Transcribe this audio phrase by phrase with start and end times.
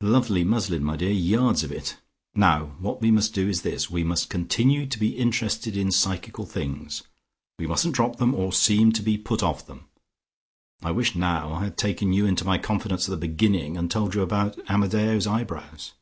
[0.00, 1.98] Lovely muslin, my dear: yards of it.
[2.34, 6.46] Now what we must do is this: we must continue to be interested in psychical
[6.46, 7.02] things;
[7.58, 9.84] we mustn't drop them, or seem to be put off them.
[10.82, 14.14] I wish now I had taken you into my confidence at the beginning and told
[14.14, 15.92] you about Amadeo's eyebrows."